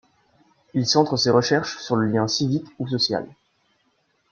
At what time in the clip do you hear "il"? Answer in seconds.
0.73-0.87